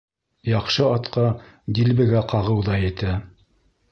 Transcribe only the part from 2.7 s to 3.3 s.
ҙа етә.